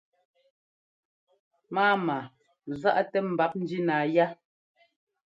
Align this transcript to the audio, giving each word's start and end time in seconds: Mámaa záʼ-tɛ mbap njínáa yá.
Mámaa 1.73 2.25
záʼ-tɛ 2.81 3.19
mbap 3.31 3.51
njínáa 3.61 4.03
yá. 4.15 4.25